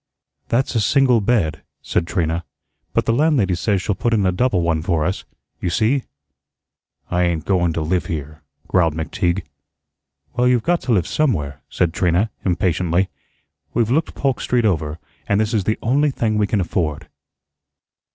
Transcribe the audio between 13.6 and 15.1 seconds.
"We've looked Polk Street over,